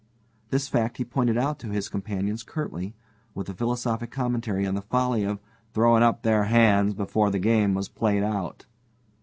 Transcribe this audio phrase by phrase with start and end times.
[0.49, 2.95] This fact he pointed out to his companions curtly,
[3.35, 5.39] with a philosophic commentary on the folly of
[5.75, 8.65] "throwing up their hand before the game was played out."